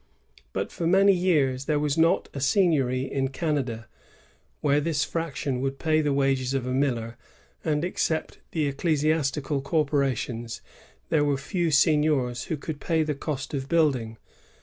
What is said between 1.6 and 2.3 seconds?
there was not